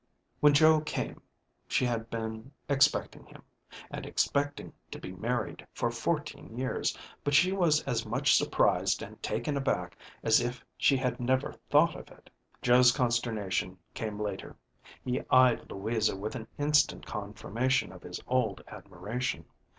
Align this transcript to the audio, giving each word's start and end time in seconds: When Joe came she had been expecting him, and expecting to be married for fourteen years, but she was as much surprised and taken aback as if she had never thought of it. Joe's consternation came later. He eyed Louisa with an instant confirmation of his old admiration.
When 0.39 0.55
Joe 0.55 0.81
came 0.81 1.21
she 1.67 1.85
had 1.85 2.09
been 2.09 2.51
expecting 2.67 3.27
him, 3.27 3.43
and 3.91 4.03
expecting 4.03 4.73
to 4.89 4.97
be 4.97 5.11
married 5.11 5.67
for 5.75 5.91
fourteen 5.91 6.57
years, 6.57 6.97
but 7.23 7.35
she 7.35 7.51
was 7.51 7.83
as 7.83 8.03
much 8.03 8.35
surprised 8.35 9.03
and 9.03 9.21
taken 9.21 9.55
aback 9.55 9.95
as 10.23 10.41
if 10.41 10.65
she 10.75 10.97
had 10.97 11.19
never 11.19 11.53
thought 11.69 11.95
of 11.95 12.09
it. 12.09 12.31
Joe's 12.63 12.91
consternation 12.91 13.77
came 13.93 14.19
later. 14.19 14.55
He 15.05 15.21
eyed 15.29 15.69
Louisa 15.69 16.17
with 16.17 16.33
an 16.33 16.47
instant 16.57 17.05
confirmation 17.05 17.91
of 17.91 18.01
his 18.01 18.19
old 18.27 18.63
admiration. 18.69 19.45